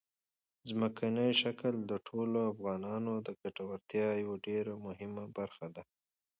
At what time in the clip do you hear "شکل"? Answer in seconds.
1.41-1.75